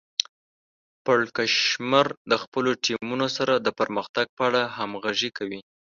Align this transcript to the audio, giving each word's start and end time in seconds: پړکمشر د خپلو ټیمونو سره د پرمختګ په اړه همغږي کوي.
پړکمشر 1.05 2.07
د 2.31 2.33
خپلو 2.43 2.71
ټیمونو 2.85 3.27
سره 3.37 3.53
د 3.55 3.67
پرمختګ 3.79 4.25
په 4.37 4.43
اړه 4.49 4.61
همغږي 4.77 5.29
کوي. 5.37 5.59